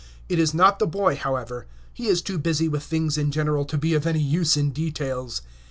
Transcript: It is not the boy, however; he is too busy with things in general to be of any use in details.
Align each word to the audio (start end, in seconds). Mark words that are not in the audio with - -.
It 0.27 0.39
is 0.39 0.51
not 0.51 0.79
the 0.79 0.87
boy, 0.87 1.15
however; 1.15 1.67
he 1.93 2.07
is 2.07 2.23
too 2.23 2.39
busy 2.39 2.67
with 2.67 2.81
things 2.81 3.19
in 3.19 3.29
general 3.29 3.65
to 3.65 3.77
be 3.77 3.93
of 3.93 4.07
any 4.07 4.17
use 4.19 4.57
in 4.57 4.71
details. 4.71 5.43